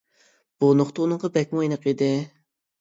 بۇ 0.63 0.69
نۇقتا 0.79 1.05
ئۇنىڭغا 1.05 1.31
بەكمۇ 1.37 1.69
ئېنىق 1.69 1.89
ئىدى. 1.95 2.13